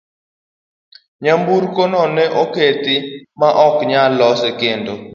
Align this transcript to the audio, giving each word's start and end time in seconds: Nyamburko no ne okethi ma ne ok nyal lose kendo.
Nyamburko 1.23 1.81
no 1.91 2.01
ne 2.15 2.23
okethi 2.43 2.95
ma 3.39 3.49
ne 3.51 3.57
ok 3.67 3.75
nyal 3.91 4.11
lose 4.19 4.49
kendo. 4.59 4.93